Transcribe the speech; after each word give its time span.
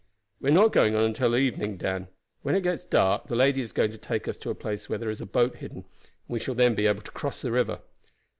"We 0.39 0.49
are 0.49 0.53
not 0.53 0.71
going 0.73 0.95
on 0.95 1.03
until 1.03 1.29
the 1.29 1.37
evening, 1.37 1.77
Dan. 1.77 2.07
When 2.41 2.55
it 2.55 2.63
gets 2.63 2.85
dark 2.85 3.27
the 3.27 3.35
lady 3.35 3.61
is 3.61 3.71
going 3.71 3.91
to 3.91 3.99
take 3.99 4.27
us 4.27 4.35
to 4.39 4.49
a 4.49 4.55
place 4.55 4.89
where 4.89 4.97
there 4.97 5.11
is 5.11 5.21
a 5.21 5.27
boat 5.27 5.57
hidden, 5.57 5.83
and 5.85 6.27
we 6.27 6.39
shall 6.39 6.55
then 6.55 6.73
be 6.73 6.87
able 6.87 7.03
to 7.03 7.11
cross 7.11 7.43
the 7.43 7.51
river." 7.51 7.81